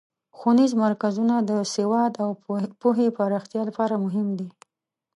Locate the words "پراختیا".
3.17-3.61